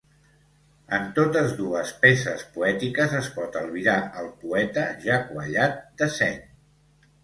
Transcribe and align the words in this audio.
En 0.97 1.03
totes 1.19 1.53
dues 1.59 1.91
peces 2.07 2.47
poètiques 2.57 3.15
es 3.21 3.31
pot 3.39 3.61
albirar 3.63 4.01
el 4.25 4.35
poeta 4.43 4.91
ja 5.09 5.23
quallat 5.33 5.83
de 6.03 6.15
seny. 6.21 6.47